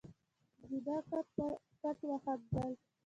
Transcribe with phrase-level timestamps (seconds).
[0.67, 1.27] زېبا کټ
[1.81, 2.71] کټ وخندل.